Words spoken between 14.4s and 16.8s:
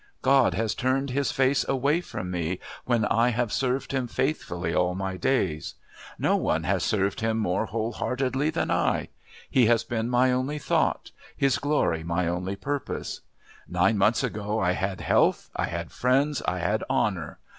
I had health, I had friends, I